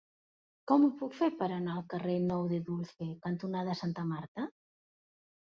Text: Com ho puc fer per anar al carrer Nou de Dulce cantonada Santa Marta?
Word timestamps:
Com 0.69 0.85
ho 0.85 0.87
puc 1.01 1.11
fer 1.17 1.29
per 1.41 1.49
anar 1.57 1.75
al 1.75 1.83
carrer 1.91 2.15
Nou 2.31 2.49
de 2.55 2.59
Dulce 2.71 3.11
cantonada 3.27 3.79
Santa 3.83 4.09
Marta? 4.15 4.49